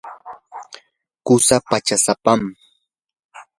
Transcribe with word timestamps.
qusaa 1.25 1.65
pachasapam. 1.69 2.41